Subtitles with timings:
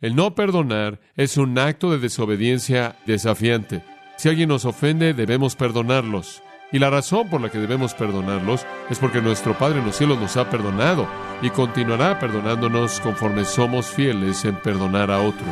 [0.00, 3.82] El no perdonar es un acto de desobediencia desafiante.
[4.16, 6.42] Si alguien nos ofende, debemos perdonarlos.
[6.72, 10.18] Y la razón por la que debemos perdonarlos es porque nuestro Padre en los cielos
[10.18, 11.06] nos ha perdonado
[11.42, 15.48] y continuará perdonándonos conforme somos fieles en perdonar a otros.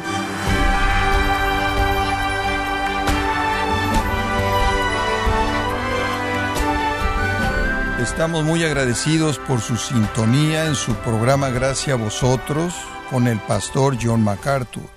[7.99, 12.73] Estamos muy agradecidos por su sintonía en su programa Gracias a vosotros
[13.11, 14.89] con el pastor John MacArthur.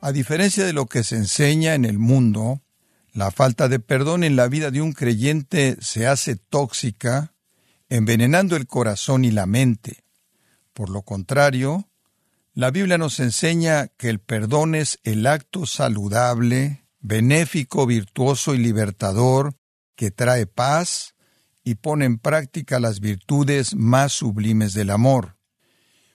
[0.00, 2.62] A diferencia de lo que se enseña en el mundo,
[3.12, 7.34] la falta de perdón en la vida de un creyente se hace tóxica,
[7.90, 10.02] envenenando el corazón y la mente.
[10.72, 11.90] Por lo contrario,
[12.54, 19.54] la Biblia nos enseña que el perdón es el acto saludable, benéfico, virtuoso y libertador
[19.96, 21.14] que trae paz,
[21.64, 25.36] y pone en práctica las virtudes más sublimes del amor.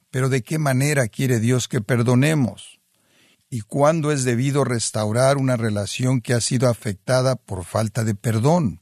[0.09, 2.79] Pero ¿de qué manera quiere Dios que perdonemos?
[3.49, 8.81] ¿Y cuándo es debido restaurar una relación que ha sido afectada por falta de perdón?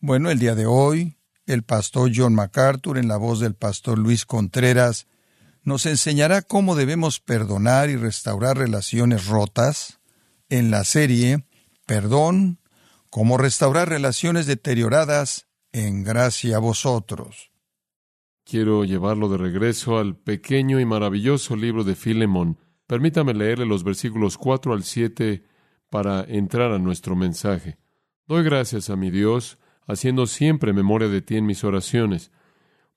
[0.00, 4.24] Bueno, el día de hoy, el pastor John MacArthur, en la voz del pastor Luis
[4.24, 5.06] Contreras,
[5.64, 10.00] nos enseñará cómo debemos perdonar y restaurar relaciones rotas
[10.48, 11.44] en la serie
[11.86, 12.60] Perdón
[13.10, 17.50] cómo restaurar relaciones deterioradas en gracia a vosotros.
[18.44, 22.58] Quiero llevarlo de regreso al pequeño y maravilloso libro de Filemón.
[22.86, 25.44] Permítame leerle los versículos 4 al 7
[25.88, 27.78] para entrar a nuestro mensaje.
[28.26, 32.32] Doy gracias a mi Dios, haciendo siempre memoria de ti en mis oraciones,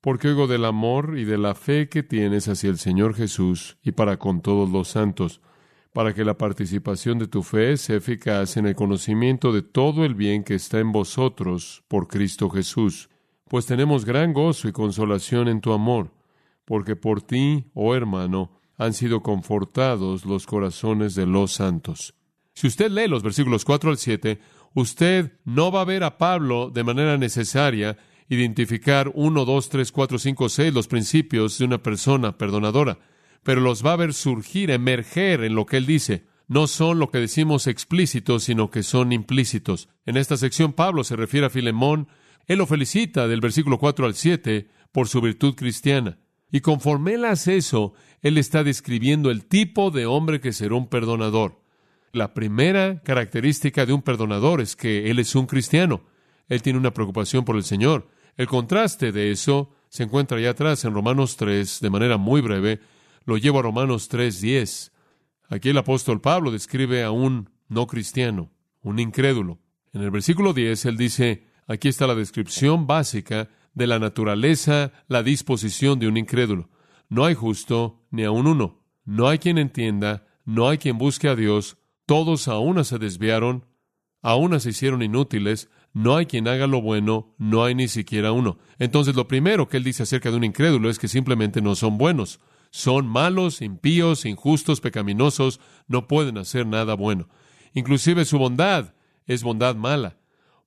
[0.02, 3.94] porque oigo del amor y de la fe que tienes hacia el Señor Jesús y
[3.94, 5.42] para con todos los santos
[5.96, 10.14] para que la participación de tu fe sea eficaz en el conocimiento de todo el
[10.14, 13.10] bien que está en vosotros por Cristo Jesús.
[13.48, 16.12] Pues tenemos gran gozo y consolación en tu amor,
[16.66, 22.14] porque por ti, oh hermano, han sido confortados los corazones de los santos.
[22.54, 24.42] Si usted lee los versículos 4 al 7,
[24.74, 27.96] usted no va a ver a Pablo de manera necesaria
[28.28, 33.00] identificar 1, 2, 3, 4, 5, 6 los principios de una persona perdonadora
[33.46, 36.26] pero los va a ver surgir, emerger en lo que él dice.
[36.48, 39.88] No son lo que decimos explícitos, sino que son implícitos.
[40.08, 42.08] En esta sección Pablo se refiere a Filemón,
[42.48, 46.18] él lo felicita del versículo 4 al 7 por su virtud cristiana.
[46.52, 50.88] Y conforme él hace eso, él está describiendo el tipo de hombre que será un
[50.88, 51.62] perdonador.
[52.14, 56.02] La primera característica de un perdonador es que él es un cristiano.
[56.50, 58.08] Él tiene una preocupación por el Señor.
[58.38, 62.80] El contraste de eso se encuentra allá atrás en Romanos 3 de manera muy breve,
[63.26, 64.92] lo llevo a Romanos 3:10.
[65.50, 69.60] Aquí el apóstol Pablo describe a un no cristiano, un incrédulo.
[69.94, 75.24] En el versículo 10 él dice, aquí está la descripción básica de la naturaleza, la
[75.24, 76.70] disposición de un incrédulo.
[77.10, 78.82] No hay justo ni aun uno.
[79.04, 81.78] No hay quien entienda, no hay quien busque a Dios.
[82.06, 83.66] Todos a una se desviaron,
[84.22, 85.70] a una se hicieron inútiles.
[85.94, 88.58] No hay quien haga lo bueno, no hay ni siquiera uno.
[88.80, 91.98] Entonces lo primero que él dice acerca de un incrédulo es que simplemente no son
[91.98, 92.40] buenos
[92.76, 97.30] son malos, impíos, injustos, pecaminosos, no pueden hacer nada bueno.
[97.74, 98.94] Inclusive su bondad
[99.28, 100.18] es bondad mala,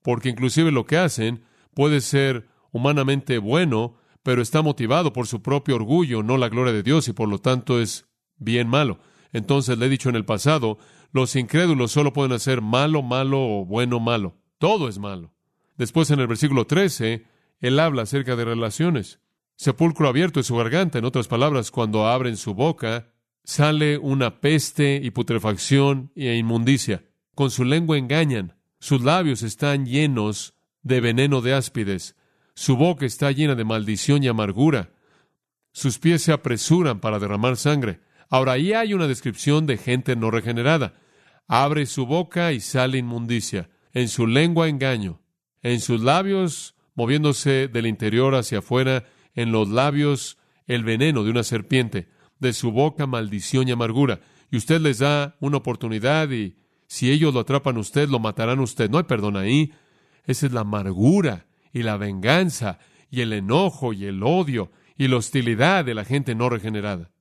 [0.02, 5.76] porque inclusive lo que hacen puede ser humanamente bueno, pero está motivado por su propio
[5.76, 8.06] orgullo, no la gloria de Dios, y por lo tanto es
[8.38, 9.00] bien malo.
[9.34, 10.78] Entonces le he dicho en el pasado,
[11.12, 14.38] los incrédulos solo pueden hacer malo, malo o bueno, malo.
[14.56, 15.34] Todo es malo.
[15.76, 17.26] Después en el versículo 13,
[17.60, 19.20] él habla acerca de relaciones.
[19.58, 21.00] Sepulcro abierto es su garganta.
[21.00, 23.08] En otras palabras, cuando abren su boca,
[23.42, 27.02] sale una peste y putrefacción e inmundicia.
[27.34, 28.54] Con su lengua engañan.
[28.78, 32.14] Sus labios están llenos de veneno de áspides.
[32.54, 34.92] Su boca está llena de maldición y amargura.
[35.72, 37.98] Sus pies se apresuran para derramar sangre.
[38.30, 40.94] Ahora ahí hay una descripción de gente no regenerada.
[41.48, 43.70] Abre su boca y sale inmundicia.
[43.92, 45.20] En su lengua engaño.
[45.62, 49.04] En sus labios, moviéndose del interior hacia afuera,
[49.38, 52.08] en los labios el veneno de una serpiente,
[52.40, 54.18] de su boca maldición y amargura.
[54.50, 56.56] Y usted les da una oportunidad y
[56.88, 58.90] si ellos lo atrapan a usted, lo matarán a usted.
[58.90, 59.72] No hay perdón ahí.
[60.24, 62.80] Esa es la amargura y la venganza
[63.12, 67.12] y el enojo y el odio y la hostilidad de la gente no regenerada.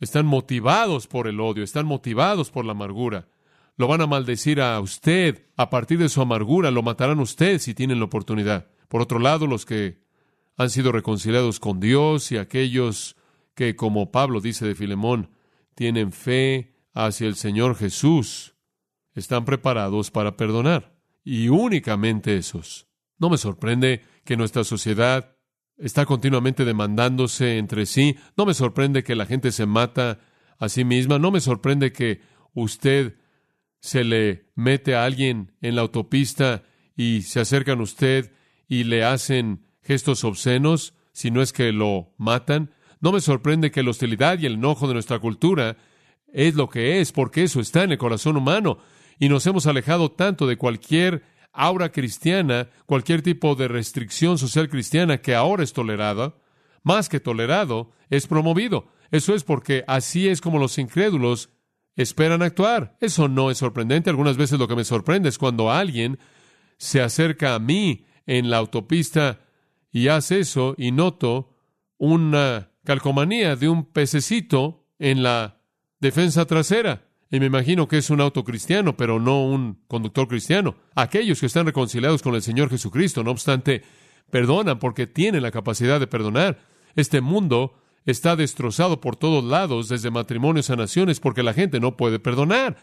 [0.00, 3.28] Están motivados por el odio, están motivados por la amargura.
[3.76, 5.44] Lo van a maldecir a usted.
[5.58, 8.70] A partir de su amargura lo matarán usted si tienen la oportunidad.
[8.88, 10.05] Por otro lado, los que
[10.56, 13.16] han sido reconciliados con Dios y aquellos
[13.54, 15.30] que, como Pablo dice de Filemón,
[15.74, 18.54] tienen fe hacia el Señor Jesús,
[19.14, 20.96] están preparados para perdonar.
[21.24, 22.86] Y únicamente esos.
[23.18, 25.36] No me sorprende que nuestra sociedad
[25.76, 28.16] está continuamente demandándose entre sí.
[28.36, 30.20] No me sorprende que la gente se mata
[30.58, 31.18] a sí misma.
[31.18, 32.20] No me sorprende que
[32.54, 33.16] usted
[33.80, 36.62] se le mete a alguien en la autopista
[36.96, 38.32] y se acercan a usted
[38.68, 42.72] y le hacen gestos obscenos, si no es que lo matan.
[43.00, 45.76] No me sorprende que la hostilidad y el enojo de nuestra cultura
[46.32, 48.78] es lo que es, porque eso está en el corazón humano.
[49.18, 51.22] Y nos hemos alejado tanto de cualquier
[51.52, 56.34] aura cristiana, cualquier tipo de restricción social cristiana que ahora es tolerada,
[56.82, 58.88] más que tolerado, es promovido.
[59.10, 61.50] Eso es porque así es como los incrédulos
[61.96, 62.96] esperan actuar.
[63.00, 64.10] Eso no es sorprendente.
[64.10, 66.18] Algunas veces lo que me sorprende es cuando alguien
[66.76, 69.40] se acerca a mí en la autopista
[69.96, 71.56] y hace eso y noto
[71.96, 75.62] una calcomanía de un pececito en la
[76.00, 77.08] defensa trasera.
[77.30, 80.76] Y me imagino que es un auto cristiano, pero no un conductor cristiano.
[80.94, 83.84] Aquellos que están reconciliados con el Señor Jesucristo, no obstante,
[84.30, 86.58] perdonan porque tienen la capacidad de perdonar.
[86.94, 91.96] Este mundo está destrozado por todos lados, desde matrimonios a naciones, porque la gente no
[91.96, 92.76] puede perdonar.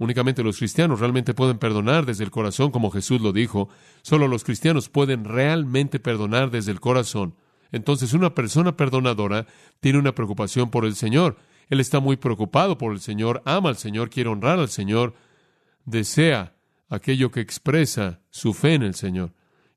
[0.00, 3.68] Únicamente los cristianos realmente pueden perdonar desde el corazón, como Jesús lo dijo.
[4.00, 7.34] Solo los cristianos pueden realmente perdonar desde el corazón.
[7.70, 9.46] Entonces una persona perdonadora
[9.78, 11.36] tiene una preocupación por el Señor.
[11.68, 15.12] Él está muy preocupado por el Señor, ama al Señor, quiere honrar al Señor,
[15.84, 16.54] desea
[16.88, 19.34] aquello que expresa su fe en el Señor.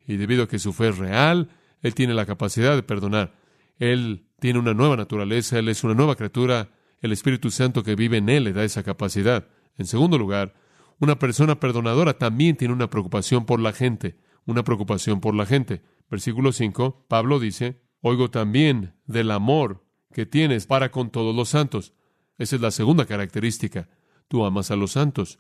[0.08, 1.50] Y debido a que su fe es real,
[1.82, 3.34] Él tiene la capacidad de perdonar.
[3.78, 6.70] Él tiene una nueva naturaleza, Él es una nueva criatura,
[7.02, 9.50] el Espíritu Santo que vive en Él le da esa capacidad.
[9.78, 10.54] En segundo lugar,
[11.00, 15.82] una persona perdonadora también tiene una preocupación por la gente, una preocupación por la gente.
[16.10, 19.84] Versículo 5, Pablo dice, oigo también del amor
[20.14, 21.94] que tienes para con todos los santos.
[22.38, 23.90] Esa es la segunda característica.
[24.28, 25.40] Tú amas a los santos.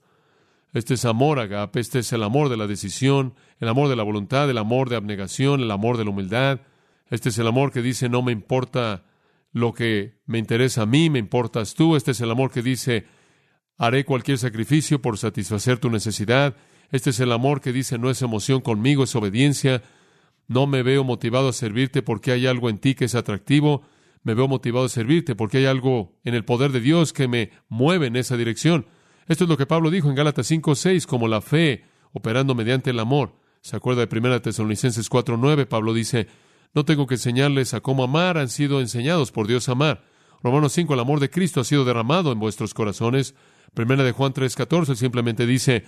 [0.74, 4.03] Este es amor, agape, este es el amor de la decisión, el amor de la
[4.03, 6.62] voluntad, el amor de abnegación, el amor de la humildad.
[7.09, 9.06] Este es el amor que dice, no me importa
[9.51, 11.95] lo que me interesa a mí, me importas tú.
[11.95, 13.06] Este es el amor que dice,
[13.78, 16.56] haré cualquier sacrificio por satisfacer tu necesidad.
[16.92, 19.84] Este es el amor que dice, no es emoción conmigo, es obediencia.
[20.48, 23.84] No me veo motivado a servirte porque hay algo en ti que es atractivo.
[24.24, 27.52] Me veo motivado a servirte porque hay algo en el poder de Dios que me
[27.68, 28.86] mueve en esa dirección.
[29.28, 33.00] Esto es lo que Pablo dijo en Gálatas 5:6, como la fe operando mediante el
[33.00, 33.36] amor.
[33.62, 35.66] ¿Se acuerda de 1 Tesalonicenses 4:9?
[35.66, 36.28] Pablo dice,
[36.74, 40.06] no tengo que enseñarles a cómo amar, han sido enseñados por Dios a amar.
[40.44, 43.36] Romanos 5, el amor de Cristo ha sido derramado en vuestros corazones.
[43.74, 45.86] Primera de Juan 3:14 simplemente dice,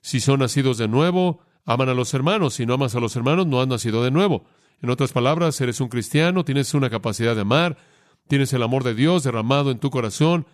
[0.00, 3.46] si son nacidos de nuevo, aman a los hermanos, si no amas a los hermanos,
[3.46, 4.46] no han nacido de nuevo.
[4.80, 7.76] En otras palabras, eres un cristiano, tienes una capacidad de amar,
[8.28, 10.46] tienes el amor de Dios derramado en tu corazón,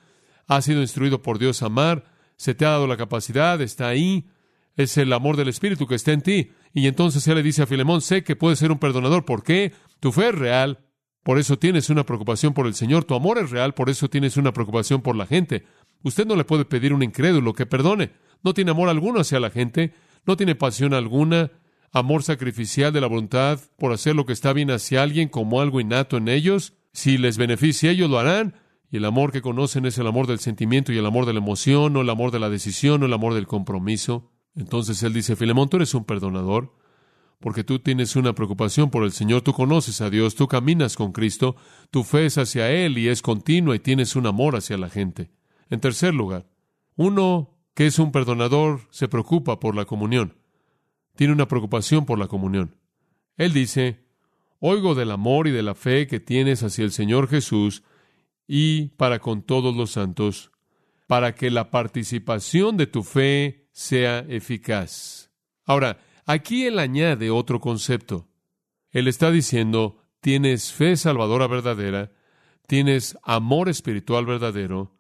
[0.49, 2.05] has sido instruido por Dios a amar,
[2.37, 4.29] se te ha dado la capacidad, está ahí,
[4.77, 6.53] es el amor del Espíritu que está en ti.
[6.73, 9.73] Y entonces él le dice a Filemón, sé que puedes ser un perdonador, ¿por qué?
[10.01, 10.81] Tu fe es real,
[11.23, 14.37] por eso tienes una preocupación por el Señor, tu amor es real, por eso tienes
[14.37, 15.65] una preocupación por la gente.
[16.05, 18.13] Usted no le puede pedir a un incrédulo que perdone.
[18.43, 19.95] No tiene amor alguno hacia la gente,
[20.27, 21.51] no tiene pasión alguna,
[21.93, 25.81] amor sacrificial de la voluntad por hacer lo que está bien hacia alguien como algo
[25.81, 26.75] innato en ellos.
[26.93, 28.55] Si les beneficia, ellos lo harán.
[28.91, 31.41] Y el amor que conocen es el amor del sentimiento y el amor de la
[31.41, 34.31] emoción, no el amor de la decisión, no el amor del compromiso.
[34.55, 36.75] Entonces él dice, Filemón, tú eres un perdonador,
[37.41, 41.13] porque tú tienes una preocupación por el Señor, tú conoces a Dios, tú caminas con
[41.13, 41.57] Cristo,
[41.91, 45.31] tu fe es hacia Él y es continua y tienes un amor hacia la gente.
[45.71, 46.47] En tercer lugar,
[46.97, 50.37] uno que es un perdonador se preocupa por la comunión.
[51.17, 52.77] Tiene una preocupación por la comunión.
[53.37, 54.05] Él dice,
[54.61, 57.83] oigo del amor y de la fe que tienes hacia el Señor Jesús
[58.47, 60.53] y para con todos los santos,
[61.07, 65.31] para que la participación de tu fe sea eficaz.
[65.65, 68.29] Ahora, aquí él añade otro concepto.
[68.91, 72.13] Él está diciendo, tienes fe salvadora verdadera,
[72.67, 74.95] tienes amor espiritual verdadero,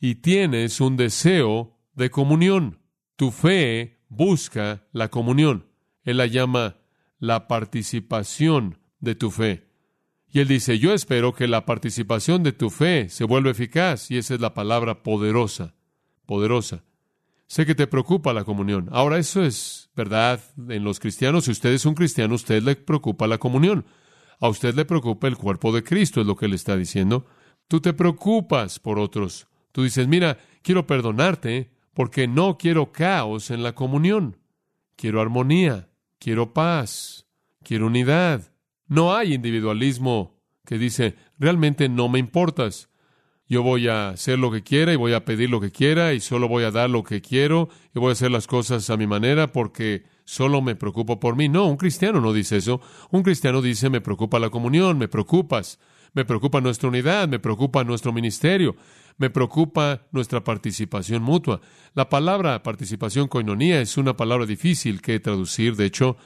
[0.00, 2.80] y tienes un deseo de comunión.
[3.16, 5.66] Tu fe busca la comunión.
[6.04, 6.76] Él la llama
[7.18, 9.66] la participación de tu fe.
[10.28, 14.10] Y él dice, yo espero que la participación de tu fe se vuelva eficaz.
[14.10, 15.74] Y esa es la palabra poderosa,
[16.26, 16.84] poderosa.
[17.46, 18.88] Sé que te preocupa la comunión.
[18.90, 21.44] Ahora, eso es verdad en los cristianos.
[21.44, 23.86] Si usted es un cristiano, a usted le preocupa la comunión.
[24.40, 27.24] A usted le preocupa el cuerpo de Cristo, es lo que él está diciendo.
[27.68, 29.46] Tú te preocupas por otros.
[29.76, 34.38] Tú dices, mira, quiero perdonarte porque no quiero caos en la comunión.
[34.96, 37.26] Quiero armonía, quiero paz,
[37.62, 38.54] quiero unidad.
[38.86, 42.88] No hay individualismo que dice, realmente no me importas.
[43.48, 46.20] yo voy a hacer lo que quiera y voy a pedir lo que quiera y
[46.20, 49.06] solo voy a dar lo que quiero y voy a hacer las cosas a mi
[49.06, 51.48] manera porque solo me preocupo por mí.
[51.48, 52.82] No, un cristiano no dice eso.
[53.10, 55.78] Un cristiano dice, me preocupa la comunión, me preocupas,
[56.12, 58.76] me preocupa nuestra unidad, me preocupa nuestro ministerio,
[59.16, 61.60] me preocupa nuestra participación mutua.
[61.94, 66.16] La palabra participación coinonía es una palabra difícil que traducir, de hecho,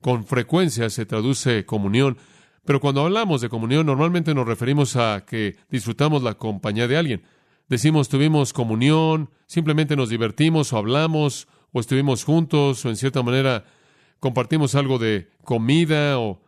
[0.00, 2.18] con frecuencia se traduce comunión,
[2.64, 7.22] pero cuando hablamos de comunión, normalmente nos referimos a que disfrutamos la compañía de alguien.
[7.68, 13.64] Decimos tuvimos comunión, simplemente nos divertimos o hablamos o estuvimos juntos o en cierta manera
[14.20, 16.42] compartimos algo de comida o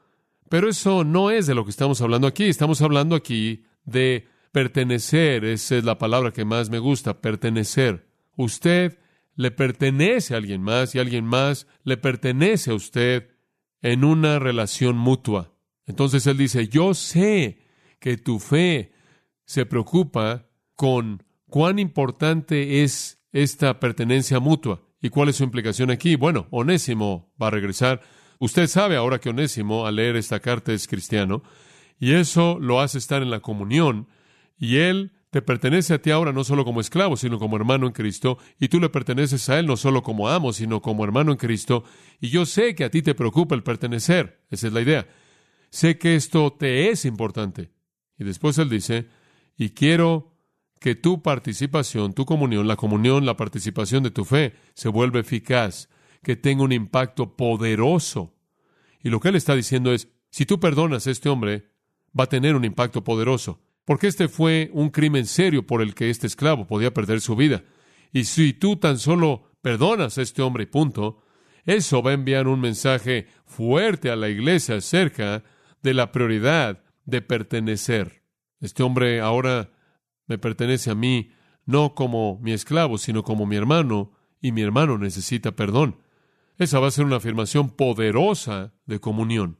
[0.49, 5.45] pero eso no es de lo que estamos hablando aquí, estamos hablando aquí de pertenecer,
[5.45, 8.07] esa es la palabra que más me gusta, pertenecer.
[8.37, 8.99] Usted
[9.35, 13.31] le pertenece a alguien más y alguien más le pertenece a usted
[13.83, 15.55] en una relación mutua.
[15.87, 17.59] Entonces él dice, yo sé
[17.99, 18.93] que tu fe
[19.45, 24.84] se preocupa con cuán importante es esta pertenencia mutua.
[25.05, 26.17] ¿Y cuál es su implicación aquí?
[26.17, 28.01] Bueno, Onésimo va a regresar.
[28.39, 31.43] Usted sabe ahora que Onésimo, al leer esta carta, es cristiano,
[32.01, 34.09] y eso lo hace estar en la comunión,
[34.57, 37.93] y él te pertenece a ti ahora no solo como esclavo, sino como hermano en
[37.93, 41.39] Cristo, y tú le perteneces a él no solo como amo, sino como hermano en
[41.39, 41.85] Cristo,
[42.19, 45.07] y yo sé que a ti te preocupa el pertenecer, esa es la idea.
[45.69, 47.73] Sé que esto te es importante.
[48.19, 49.07] Y después él dice,
[49.59, 50.34] y quiero
[50.85, 55.89] que tu participación, tu comunión, la comunión, la participación de tu fe se vuelva eficaz,
[56.23, 58.35] que tenga un impacto poderoso.
[59.03, 61.71] Y lo que él está diciendo es, si tú perdonas a este hombre,
[62.09, 66.11] va a tener un impacto poderoso, porque este fue un crimen serio por el que
[66.11, 67.65] este esclavo podía perder su vida.
[68.13, 71.23] Y si tú tan solo perdonas a este hombre y punto,
[71.65, 75.45] eso va a enviar un mensaje fuerte a la iglesia acerca
[75.83, 78.23] de la prioridad de pertenecer.
[78.61, 79.71] Este hombre ahora
[80.27, 81.31] me pertenece a mí,
[81.67, 85.99] no como mi esclavo, sino como mi hermano, y mi hermano necesita perdón.
[86.59, 89.59] Esa va a ser una afirmación poderosa de comunión.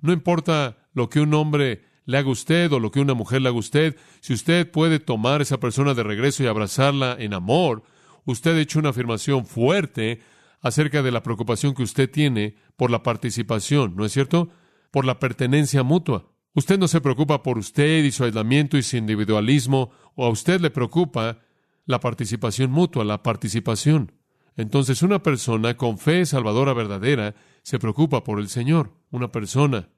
[0.00, 3.40] No importa lo que un hombre le haga a usted o lo que una mujer
[3.40, 7.16] le haga a usted, si usted puede tomar a esa persona de regreso y abrazarla
[7.18, 7.84] en amor,
[8.24, 10.20] usted ha hecho una afirmación fuerte
[10.60, 14.50] acerca de la preocupación que usted tiene por la participación, ¿no es cierto?
[14.94, 16.30] por la pertenencia mutua.
[16.54, 20.60] Usted no se preocupa por usted y su aislamiento y su individualismo, o a usted
[20.60, 21.40] le preocupa
[21.84, 24.12] la participación mutua, la participación.
[24.56, 28.92] Entonces una persona con fe salvadora verdadera se preocupa por el Señor.
[29.10, 29.88] Una persona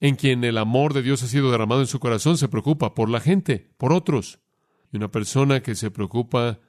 [0.00, 3.10] en quien el amor de Dios ha sido derramado en su corazón se preocupa por
[3.10, 4.40] la gente, por otros.
[4.92, 6.60] Y una persona que se preocupa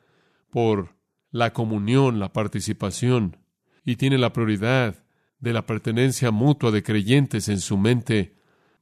[0.49, 0.95] por
[1.31, 3.37] la comunión, la participación,
[3.85, 5.05] y tiene la prioridad
[5.39, 8.36] de la pertenencia mutua de creyentes en su mente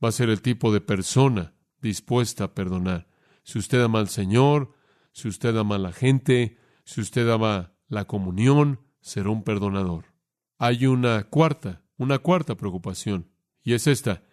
[0.05, 3.07] va a ser el tipo de persona dispuesta a perdonar.
[3.43, 4.73] Si usted ama al Señor,
[5.11, 10.05] si usted ama a la gente, si usted ama la comunión, será un perdonador.
[10.57, 13.31] Hay una cuarta, una cuarta preocupación,
[13.63, 14.23] y es esta.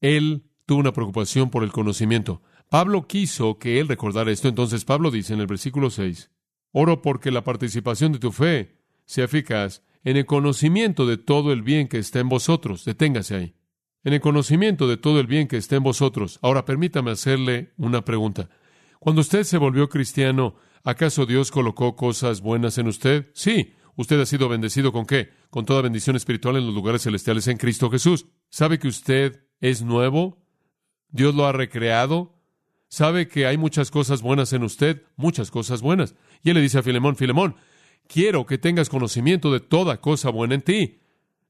[0.00, 2.42] Él tuvo una preocupación por el conocimiento.
[2.68, 6.30] Pablo quiso que él recordara esto, entonces Pablo dice en el versículo 6,
[6.72, 11.62] Oro porque la participación de tu fe sea eficaz en el conocimiento de todo el
[11.62, 12.84] bien que está en vosotros.
[12.84, 13.57] Deténgase ahí.
[14.04, 16.38] En el conocimiento de todo el bien que está en vosotros.
[16.42, 18.48] Ahora permítame hacerle una pregunta.
[19.00, 23.30] Cuando usted se volvió cristiano, ¿acaso Dios colocó cosas buenas en usted?
[23.34, 23.74] Sí.
[23.96, 25.30] ¿Usted ha sido bendecido con qué?
[25.50, 28.26] Con toda bendición espiritual en los lugares celestiales en Cristo Jesús.
[28.48, 30.38] ¿Sabe que usted es nuevo?
[31.10, 32.38] ¿Dios lo ha recreado?
[32.88, 35.02] ¿Sabe que hay muchas cosas buenas en usted?
[35.16, 36.14] Muchas cosas buenas.
[36.44, 37.56] Y él le dice a Filemón, Filemón,
[38.06, 41.00] quiero que tengas conocimiento de toda cosa buena en ti.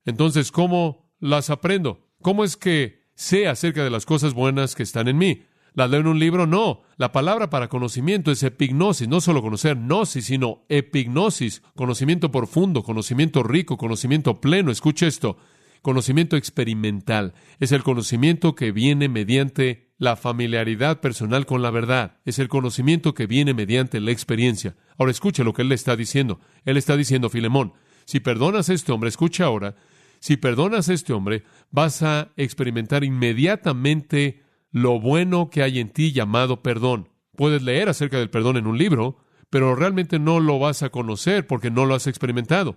[0.07, 2.08] Entonces, ¿cómo las aprendo?
[2.23, 5.43] ¿Cómo es que sé acerca de las cosas buenas que están en mí?
[5.75, 6.47] ¿Las leo en un libro?
[6.47, 6.83] No.
[6.97, 13.45] La palabra para conocimiento es epignosis, no solo conocer gnosis, sino epignosis, conocimiento profundo, conocimiento
[13.45, 14.73] rico, conocimiento pleno.
[14.73, 15.37] Escuche esto.
[15.81, 22.17] Conocimiento experimental es el conocimiento que viene mediante la familiaridad personal con la verdad.
[22.25, 24.75] Es el conocimiento que viene mediante la experiencia.
[24.97, 26.41] Ahora escuche lo que él le está diciendo.
[26.65, 29.77] Él está diciendo, Filemón, si perdonas a este hombre, escucha ahora,
[30.21, 36.13] si perdonas a este hombre, vas a experimentar inmediatamente lo bueno que hay en ti
[36.13, 37.09] llamado perdón.
[37.37, 39.19] Puedes leer acerca del perdón en un libro,
[39.51, 42.77] pero realmente no lo vas a conocer porque no lo has experimentado.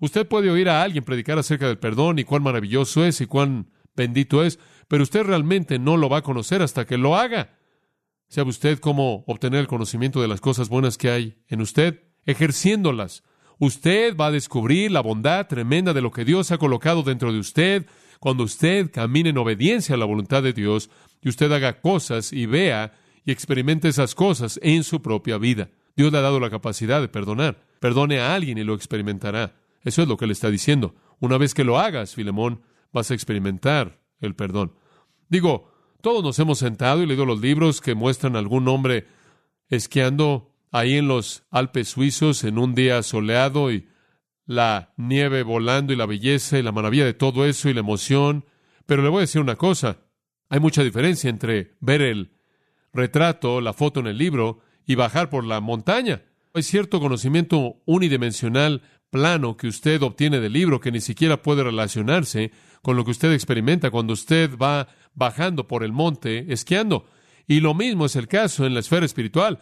[0.00, 3.70] Usted puede oír a alguien predicar acerca del perdón y cuán maravilloso es y cuán
[3.94, 4.58] bendito es,
[4.88, 7.58] pero usted realmente no lo va a conocer hasta que lo haga.
[8.28, 12.02] ¿Sabe usted cómo obtener el conocimiento de las cosas buenas que hay en usted?
[12.24, 13.24] Ejerciéndolas.
[13.62, 17.38] Usted va a descubrir la bondad tremenda de lo que Dios ha colocado dentro de
[17.38, 17.86] usted
[18.18, 20.90] cuando usted camine en obediencia a la voluntad de Dios
[21.20, 22.92] y usted haga cosas y vea
[23.24, 25.70] y experimente esas cosas en su propia vida.
[25.94, 27.64] Dios le ha dado la capacidad de perdonar.
[27.78, 29.54] Perdone a alguien y lo experimentará.
[29.84, 30.96] Eso es lo que le está diciendo.
[31.20, 34.74] Una vez que lo hagas, Filemón, vas a experimentar el perdón.
[35.28, 39.06] Digo, todos nos hemos sentado y leído los libros que muestran a algún hombre
[39.68, 43.88] esquiando ahí en los Alpes suizos en un día soleado y
[44.46, 48.46] la nieve volando y la belleza y la maravilla de todo eso y la emoción.
[48.86, 49.98] Pero le voy a decir una cosa.
[50.48, 52.32] Hay mucha diferencia entre ver el
[52.92, 56.24] retrato, la foto en el libro y bajar por la montaña.
[56.54, 62.50] Hay cierto conocimiento unidimensional plano que usted obtiene del libro que ni siquiera puede relacionarse
[62.82, 67.06] con lo que usted experimenta cuando usted va bajando por el monte esquiando.
[67.46, 69.58] Y lo mismo es el caso en la esfera espiritual.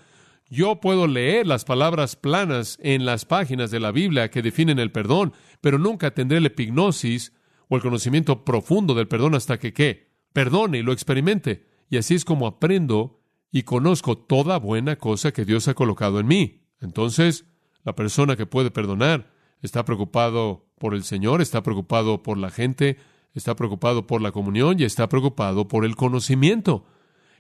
[0.52, 4.90] Yo puedo leer las palabras planas en las páginas de la Biblia que definen el
[4.90, 7.33] perdón, pero nunca tendré la epignosis
[7.69, 10.11] o el conocimiento profundo del perdón hasta que qué?
[10.33, 11.69] Perdone y lo experimente.
[11.88, 13.21] Y así es como aprendo
[13.52, 16.64] y conozco toda buena cosa que Dios ha colocado en mí.
[16.80, 17.45] Entonces,
[17.85, 19.30] la persona que puede perdonar
[19.62, 22.99] está preocupado por el Señor, está preocupado por la gente,
[23.35, 26.87] está preocupado por la comunión y está preocupado por el conocimiento.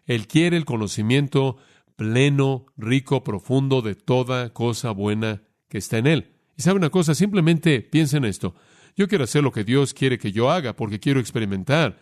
[0.06, 1.56] Él quiere el conocimiento
[2.00, 6.32] pleno, rico, profundo de toda cosa buena que está en Él.
[6.56, 8.54] Y sabe una cosa, simplemente piensa en esto.
[8.96, 11.98] Yo quiero hacer lo que Dios quiere que yo haga porque quiero experimentar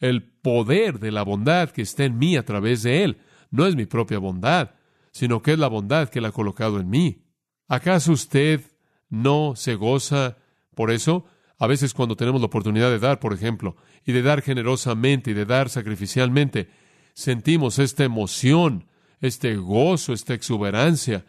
[0.00, 3.18] el poder de la bondad que está en mí a través de Él.
[3.50, 4.70] No es mi propia bondad,
[5.10, 7.26] sino que es la bondad que Él ha colocado en mí.
[7.68, 8.62] ¿Acaso usted
[9.10, 10.38] no se goza
[10.74, 11.26] por eso?
[11.58, 15.34] A veces cuando tenemos la oportunidad de dar, por ejemplo, y de dar generosamente y
[15.34, 16.70] de dar sacrificialmente,
[17.12, 18.86] sentimos esta emoción
[19.22, 21.24] este gozo, esta exuberancia,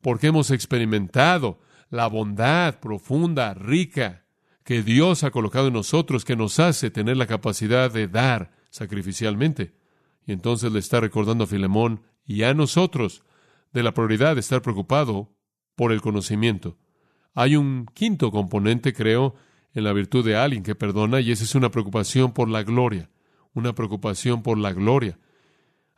[0.00, 4.24] porque hemos experimentado la bondad profunda, rica,
[4.64, 9.74] que Dios ha colocado en nosotros, que nos hace tener la capacidad de dar sacrificialmente.
[10.24, 13.22] Y entonces le está recordando a Filemón y a nosotros
[13.72, 15.34] de la prioridad de estar preocupado
[15.74, 16.78] por el conocimiento.
[17.34, 19.34] Hay un quinto componente, creo,
[19.74, 23.10] en la virtud de alguien que perdona, y esa es una preocupación por la gloria,
[23.52, 25.18] una preocupación por la gloria.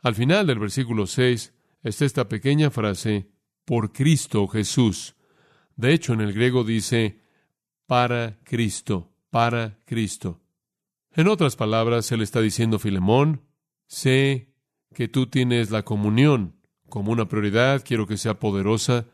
[0.05, 3.25] Al final del versículo 6 está esta pequeña frase,
[3.65, 5.15] por Cristo Jesús.
[5.77, 7.21] De hecho, en el griego dice,
[7.87, 10.43] para Cristo, para Cristo.
[11.15, 13.41] En otras palabras, él está diciendo, Filemón,
[13.87, 14.53] sé
[14.93, 16.55] que tú tienes la comunión
[16.87, 19.07] como una prioridad, quiero que sea poderosa.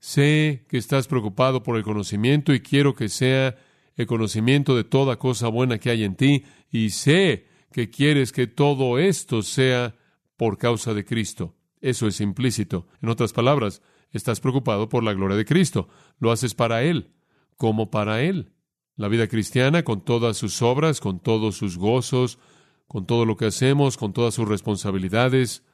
[0.00, 3.56] Sé que estás preocupado por el conocimiento y quiero que sea
[3.94, 6.44] el conocimiento de toda cosa buena que hay en ti.
[6.72, 9.94] Y sé que quieres que todo esto sea
[10.36, 11.54] por causa de Cristo.
[11.80, 12.86] Eso es implícito.
[13.02, 15.88] En otras palabras, estás preocupado por la gloria de Cristo.
[16.18, 17.12] Lo haces para Él,
[17.56, 18.52] como para Él.
[18.96, 22.38] La vida cristiana, con todas sus obras, con todos sus gozos,
[22.86, 25.64] con todo lo que hacemos, con todas sus responsabilidades,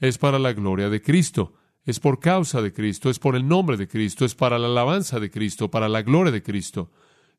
[0.00, 1.54] es para la gloria de Cristo.
[1.84, 5.20] Es por causa de Cristo, es por el nombre de Cristo, es para la alabanza
[5.20, 6.90] de Cristo, para la gloria de Cristo.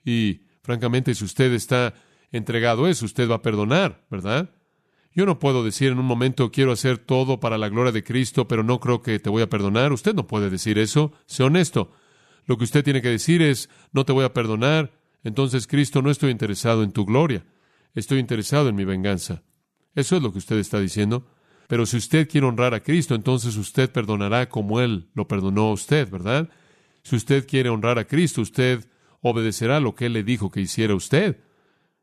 [0.06, 1.94] Y, francamente, si usted está
[2.32, 4.50] entregado a eso, usted va a perdonar, ¿verdad?
[5.18, 8.48] Yo no puedo decir en un momento quiero hacer todo para la gloria de Cristo,
[8.48, 9.92] pero no creo que te voy a perdonar.
[9.92, 11.12] Usted no puede decir eso.
[11.26, 11.92] Sé honesto.
[12.46, 14.92] Lo que usted tiene que decir es no te voy a perdonar.
[15.24, 17.44] Entonces, Cristo, no estoy interesado en tu gloria.
[17.96, 19.42] Estoy interesado en mi venganza.
[19.96, 21.26] Eso es lo que usted está diciendo.
[21.68, 25.74] Pero si usted quiere honrar a Cristo, entonces usted perdonará como Él lo perdonó a
[25.74, 26.48] usted, ¿verdad?
[27.02, 28.88] Si usted quiere honrar a Cristo, usted
[29.22, 31.42] obedecerá lo que Él le dijo que hiciera usted.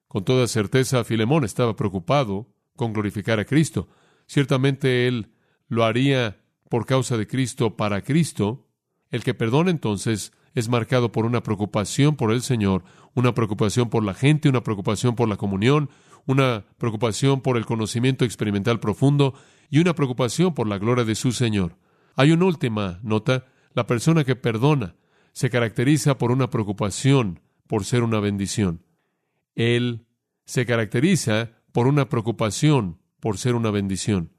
[0.09, 3.89] Con toda certeza, Filemón estaba preocupado con glorificar a Cristo.
[4.27, 5.33] Ciertamente Él
[5.69, 8.69] lo haría por causa de Cristo para Cristo.
[9.11, 12.85] El que perdona entonces es marcado por una preocupación por el Señor,
[13.15, 15.91] una preocupación por la gente, una preocupación por la comunión,
[16.27, 19.35] una preocupación por el conocimiento experimental profundo
[19.71, 21.77] y una preocupación por la gloria de su Señor.
[22.17, 23.47] Hay una última nota.
[23.75, 24.95] La persona que perdona
[25.33, 28.85] se caracteriza por una preocupación por ser una bendición.
[29.57, 30.07] Él
[30.45, 34.33] se caracteriza por una preocupación por ser una bendición.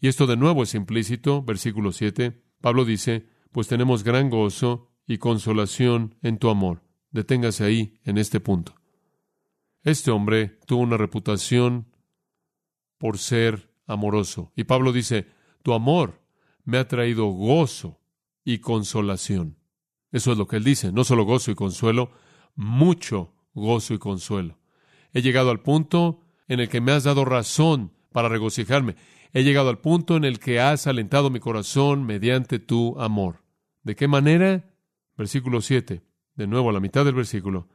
[0.00, 2.44] Y esto de nuevo es implícito, versículo 7.
[2.60, 6.82] Pablo dice, pues tenemos gran gozo y consolación en tu amor.
[7.10, 8.74] Deténgase ahí, en este punto.
[9.82, 11.90] Este hombre tuvo una reputación
[12.98, 14.52] por ser amoroso.
[14.54, 15.28] Y Pablo dice,
[15.62, 16.20] tu amor
[16.64, 17.98] me ha traído gozo
[18.44, 19.56] y consolación.
[20.12, 22.10] Eso es lo que él dice, no solo gozo y consuelo,
[22.54, 24.58] mucho gozo y consuelo.
[25.14, 28.96] He llegado al punto en el que me has dado razón para regocijarme.
[29.32, 33.42] He llegado al punto en el que has alentado mi corazón mediante tu amor.
[33.82, 34.64] ¿De qué manera?
[35.16, 36.02] Versículo 7,
[36.34, 37.68] de nuevo a la mitad del versículo.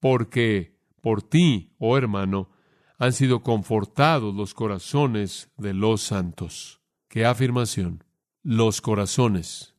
[0.00, 2.50] Porque por ti, oh hermano,
[2.98, 6.80] han sido confortados los corazones de los santos.
[7.08, 8.04] Qué afirmación.
[8.42, 9.74] Los corazones.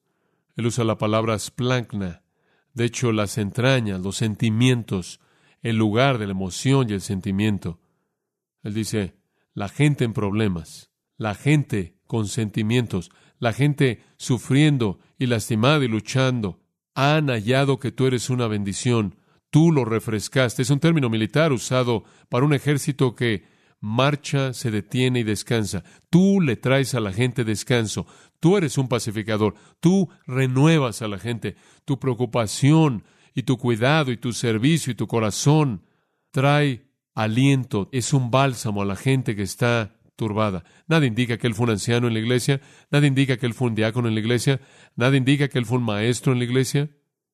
[0.55, 2.23] Él usa la palabra splankna.
[2.73, 5.19] De hecho, las entrañas, los sentimientos,
[5.61, 7.79] el lugar de la emoción y el sentimiento.
[8.65, 9.15] Él dice,
[9.53, 16.63] la gente en problemas, la gente con sentimientos, la gente sufriendo y lastimada y luchando,
[16.95, 19.17] han hallado que tú eres una bendición.
[19.51, 20.63] Tú lo refrescaste.
[20.63, 23.45] Es un término militar usado para un ejército que
[23.79, 25.83] marcha, se detiene y descansa.
[26.09, 28.07] Tú le traes a la gente descanso.
[28.39, 29.53] Tú eres un pacificador.
[29.79, 31.55] Tú renuevas a la gente.
[31.85, 33.03] Tu preocupación
[33.35, 35.83] y tu cuidado y tu servicio y tu corazón
[36.31, 37.89] trae aliento.
[37.91, 40.63] Es un bálsamo a la gente que está turbada.
[40.87, 43.69] Nada indica que él fue un anciano en la iglesia, nada indica que él fue
[43.69, 44.61] un diácono en la iglesia,
[44.95, 46.89] nada indica que él fue un maestro en la iglesia.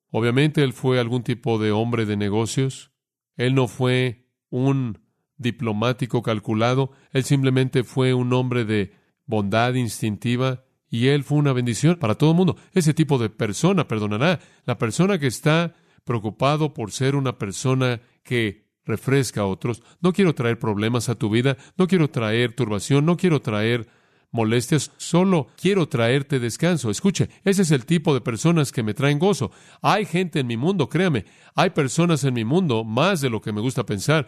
[0.09, 2.91] Obviamente él fue algún tipo de hombre de negocios.
[3.35, 4.99] Él no fue un
[5.37, 8.93] diplomático calculado, él simplemente fue un hombre de
[9.25, 12.57] bondad instintiva y él fue una bendición para todo el mundo.
[12.73, 14.39] Ese tipo de persona perdonará.
[14.65, 19.83] La persona que está preocupado por ser una persona que refresca a otros.
[20.01, 23.87] No quiero traer problemas a tu vida, no quiero traer turbación, no quiero traer
[24.31, 26.89] molestias, solo quiero traerte descanso.
[26.89, 29.51] Escuche, ese es el tipo de personas que me traen gozo.
[29.81, 33.51] Hay gente en mi mundo, créame, hay personas en mi mundo, más de lo que
[33.51, 34.27] me gusta pensar,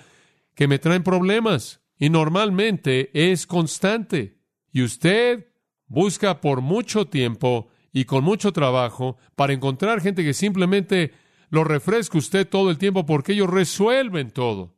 [0.55, 4.39] que me traen problemas y normalmente es constante.
[4.71, 5.47] Y usted
[5.87, 11.13] busca por mucho tiempo y con mucho trabajo para encontrar gente que simplemente
[11.53, 14.75] lo refresca usted todo el tiempo porque ellos resuelven todo,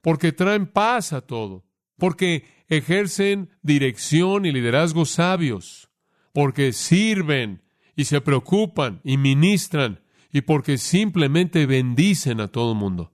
[0.00, 1.64] porque traen paz a todo,
[1.98, 5.90] porque ejercen dirección y liderazgo sabios,
[6.32, 7.64] porque sirven
[7.96, 13.12] y se preocupan y ministran y porque simplemente bendicen a todo el mundo.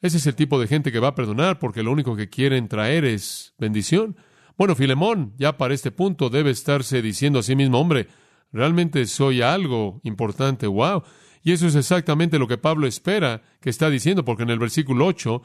[0.00, 2.66] Ese es el tipo de gente que va a perdonar porque lo único que quieren
[2.66, 4.16] traer es bendición.
[4.58, 8.08] Bueno, Filemón, ya para este punto debe estarse diciendo a sí mismo, hombre,
[8.50, 11.04] realmente soy algo importante, wow.
[11.42, 15.06] Y eso es exactamente lo que Pablo espera que está diciendo, porque en el versículo
[15.06, 15.42] 8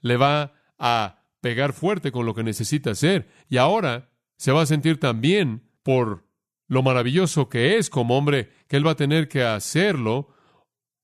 [0.00, 3.28] le va a pegar fuerte con lo que necesita hacer.
[3.48, 6.24] Y ahora se va a sentir también por
[6.66, 10.28] lo maravilloso que es como hombre, que él va a tener que hacerlo,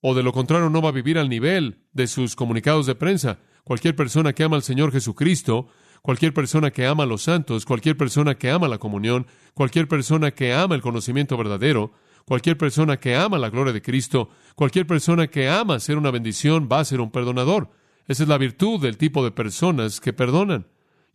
[0.00, 3.38] o de lo contrario no va a vivir al nivel de sus comunicados de prensa.
[3.64, 5.68] Cualquier persona que ama al Señor Jesucristo,
[6.02, 10.32] cualquier persona que ama a los santos, cualquier persona que ama la comunión, cualquier persona
[10.32, 11.92] que ama el conocimiento verdadero,
[12.26, 16.68] Cualquier persona que ama la gloria de Cristo, cualquier persona que ama ser una bendición,
[16.70, 17.70] va a ser un perdonador.
[18.06, 20.66] Esa es la virtud del tipo de personas que perdonan.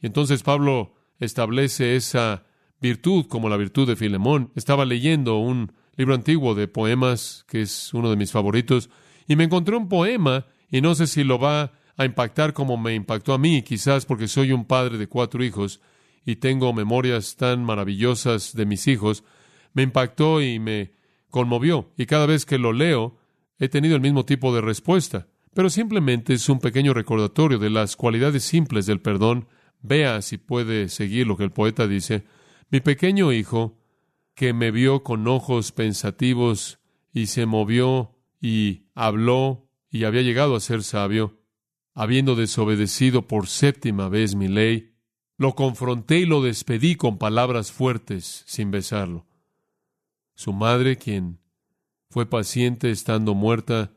[0.02, 2.46] Y entonces Pablo establece esa
[2.80, 4.52] virtud como la virtud de Filemón.
[4.56, 8.90] Estaba leyendo un libro antiguo de poemas, que es uno de mis favoritos,
[9.28, 12.96] y me encontré un poema, y no sé si lo va a impactar como me
[12.96, 15.82] impactó a mí, quizás porque soy un padre de cuatro hijos
[16.26, 19.24] y tengo memorias tan maravillosas de mis hijos,
[19.74, 20.94] me impactó y me
[21.30, 23.18] conmovió y cada vez que lo leo
[23.58, 25.28] he tenido el mismo tipo de respuesta.
[25.54, 29.48] Pero simplemente es un pequeño recordatorio de las cualidades simples del perdón.
[29.82, 32.24] Vea si puede seguir lo que el poeta dice.
[32.70, 33.78] Mi pequeño hijo,
[34.36, 36.80] que me vio con ojos pensativos
[37.12, 41.42] y se movió y habló y había llegado a ser sabio,
[41.94, 44.94] habiendo desobedecido por séptima vez mi ley,
[45.38, 49.29] lo confronté y lo despedí con palabras fuertes sin besarlo.
[50.40, 51.42] Su madre, quien
[52.10, 53.92] fue paciente estando muerta,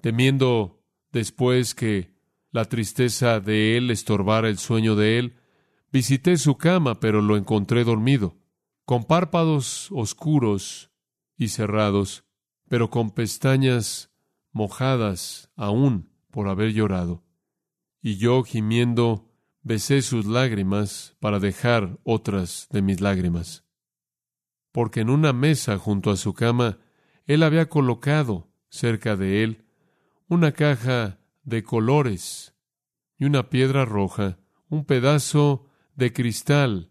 [0.00, 2.14] temiendo después que
[2.52, 5.36] la tristeza de él estorbara el sueño de él,
[5.92, 8.38] visité su cama, pero lo encontré dormido,
[8.86, 10.90] con párpados oscuros
[11.36, 12.24] y cerrados,
[12.70, 14.10] pero con pestañas
[14.52, 17.24] mojadas aún por haber llorado.
[18.00, 19.28] Y yo, gimiendo,
[19.60, 23.66] besé sus lágrimas para dejar otras de mis lágrimas
[24.72, 26.78] porque en una mesa junto a su cama
[27.26, 29.64] él había colocado cerca de él
[30.28, 32.54] una caja de colores
[33.18, 36.90] y una piedra roja, un pedazo de cristal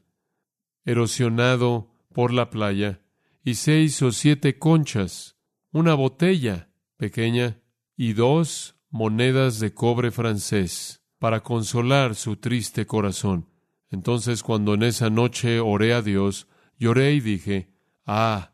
[0.85, 3.01] erosionado por la playa,
[3.43, 5.37] y seis o siete conchas,
[5.71, 7.59] una botella pequeña
[7.97, 13.49] y dos monedas de cobre francés para consolar su triste corazón.
[13.89, 17.70] Entonces cuando en esa noche oré a Dios, lloré y dije,
[18.13, 18.51] Ah,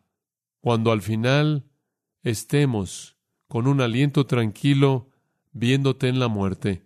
[0.61, 1.65] cuando al final
[2.21, 3.17] estemos
[3.47, 5.09] con un aliento tranquilo
[5.51, 6.83] viéndote en la muerte,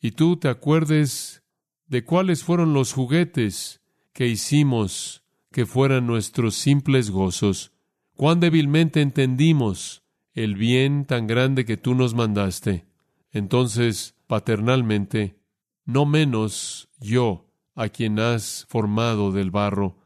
[0.00, 1.42] y tú te acuerdes
[1.86, 3.80] de cuáles fueron los juguetes
[4.12, 7.72] que hicimos que fueran nuestros simples gozos,
[8.14, 12.86] cuán débilmente entendimos el bien tan grande que tú nos mandaste.
[13.32, 15.40] Entonces, paternalmente,
[15.86, 19.98] no menos yo, a quien has formado del barro,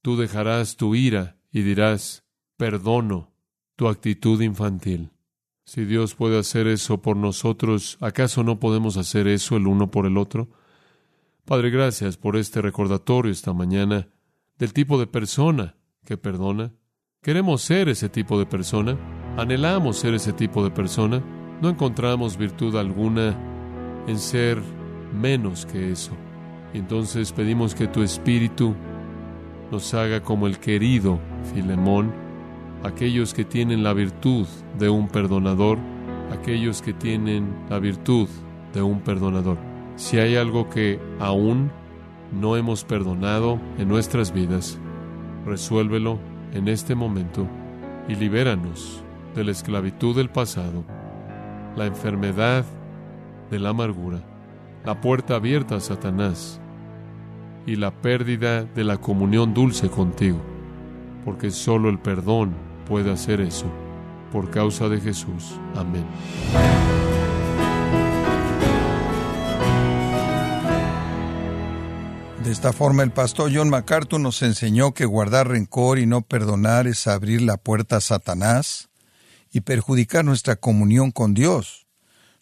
[0.00, 2.24] tú dejarás tu ira y dirás,
[2.56, 3.32] perdono
[3.76, 5.10] tu actitud infantil.
[5.64, 10.06] Si Dios puede hacer eso por nosotros, ¿acaso no podemos hacer eso el uno por
[10.06, 10.48] el otro?
[11.44, 14.08] Padre, gracias por este recordatorio esta mañana
[14.58, 16.72] del tipo de persona que perdona.
[17.22, 18.98] Queremos ser ese tipo de persona,
[19.36, 21.22] anhelamos ser ese tipo de persona,
[21.60, 23.36] no encontramos virtud alguna
[24.06, 24.60] en ser
[25.12, 26.12] menos que eso.
[26.72, 28.74] Entonces pedimos que tu Espíritu
[29.70, 31.18] nos haga como el querido
[31.52, 32.12] Filemón,
[32.82, 34.46] aquellos que tienen la virtud
[34.78, 35.78] de un perdonador,
[36.32, 38.28] aquellos que tienen la virtud
[38.72, 39.58] de un perdonador.
[39.96, 41.70] Si hay algo que aún
[42.32, 44.78] no hemos perdonado en nuestras vidas,
[45.44, 46.18] resuélvelo
[46.52, 47.46] en este momento
[48.08, 49.02] y libéranos
[49.34, 50.84] de la esclavitud del pasado,
[51.76, 52.64] la enfermedad
[53.50, 54.20] de la amargura,
[54.84, 56.59] la puerta abierta a Satanás
[57.66, 60.40] y la pérdida de la comunión dulce contigo,
[61.24, 62.54] porque solo el perdón
[62.86, 63.66] puede hacer eso.
[64.32, 65.58] Por causa de Jesús.
[65.74, 66.04] Amén.
[72.44, 76.86] De esta forma el pastor John MacArthur nos enseñó que guardar rencor y no perdonar
[76.86, 78.88] es abrir la puerta a Satanás
[79.52, 81.86] y perjudicar nuestra comunión con Dios.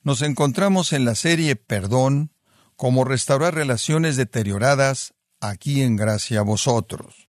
[0.03, 2.31] Nos encontramos en la serie Perdón,
[2.79, 7.29] cómo restaurar relaciones deterioradas aquí en gracia a vosotros.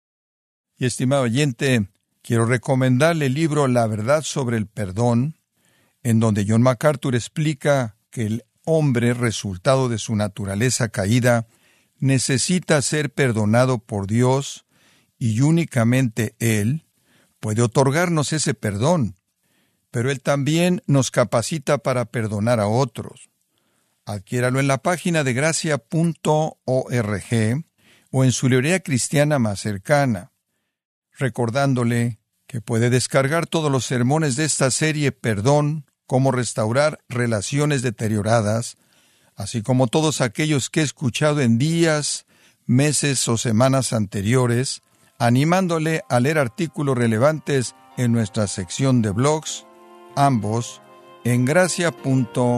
[0.78, 1.88] Y estimado oyente,
[2.22, 5.38] quiero recomendarle el libro La verdad sobre el perdón,
[6.04, 11.48] en donde John MacArthur explica que el hombre, resultado de su naturaleza caída,
[11.98, 14.66] necesita ser perdonado por Dios
[15.18, 16.86] y únicamente Él
[17.40, 19.16] puede otorgarnos ese perdón,
[19.92, 23.30] pero Él también nos capacita para perdonar a otros.
[24.08, 26.56] Adquiéralo en la página de gracia.org
[28.10, 30.32] o en su librería cristiana más cercana,
[31.12, 38.78] recordándole que puede descargar todos los sermones de esta serie Perdón, cómo restaurar relaciones deterioradas,
[39.36, 42.26] así como todos aquellos que he escuchado en días,
[42.66, 44.84] meses o semanas anteriores,
[45.20, 49.66] animándole a leer artículos relevantes en nuestra sección de blogs,
[50.16, 50.82] ambos
[51.26, 52.58] en gracia.org.